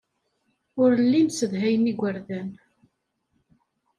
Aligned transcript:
Ur 0.81 0.89
llin 1.01 1.29
ssedhayen 1.31 1.89
igerdan. 1.91 2.49